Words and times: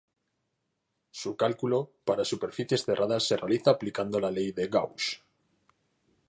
Su 1.11 1.35
cálculo 1.37 1.91
para 2.05 2.25
superficies 2.25 2.85
cerradas 2.85 3.27
se 3.27 3.37
realiza 3.37 3.69
aplicando 3.69 4.19
la 4.19 4.31
ley 4.31 4.51
de 4.51 4.67
Gauss. 4.67 5.21